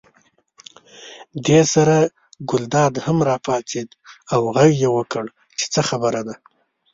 [1.45, 1.97] دې سره
[2.49, 3.89] ګلداد هم راپاڅېد
[4.33, 5.25] او غږ یې وکړ
[5.57, 6.35] چې څه خبره ده.